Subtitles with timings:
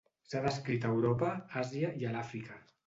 [0.29, 1.31] S'ha descrit a Europa,
[1.65, 2.63] Àsia i a l'Àfrica.